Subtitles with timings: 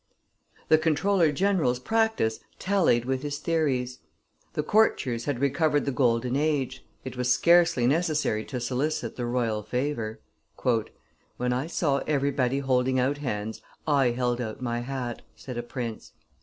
[0.69, 3.99] The comptroller general's practice tallied with his theories;
[4.53, 9.61] the courtiers had recovered the golden age; it was scarcely necessary to solicit the royal
[9.61, 10.19] favor.
[11.37, 16.13] "When I saw everybody holding out hands, I held out my hat," said a prince.